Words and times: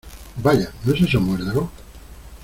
Vaya,¿ 0.37 0.73
no 0.83 0.95
es 0.95 1.01
eso 1.03 1.21
muérdago? 1.21 1.69